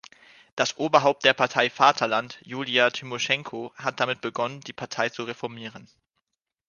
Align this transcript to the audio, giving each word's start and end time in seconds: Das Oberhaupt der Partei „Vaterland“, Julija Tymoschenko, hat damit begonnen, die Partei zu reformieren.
Das 0.55 0.77
Oberhaupt 0.77 1.25
der 1.25 1.35
Partei 1.35 1.69
„Vaterland“, 1.69 2.41
Julija 2.43 2.89
Tymoschenko, 2.89 3.71
hat 3.75 3.99
damit 3.99 4.19
begonnen, 4.21 4.59
die 4.61 4.73
Partei 4.73 5.09
zu 5.09 5.25
reformieren. 5.25 5.87